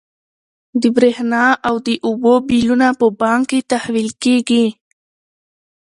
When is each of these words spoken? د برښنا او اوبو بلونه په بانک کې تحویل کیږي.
د 0.81 0.83
برښنا 0.95 1.45
او 1.67 1.75
اوبو 2.07 2.33
بلونه 2.49 2.87
په 2.99 3.07
بانک 3.21 3.43
کې 3.49 3.67
تحویل 3.71 4.09
کیږي. 4.23 4.65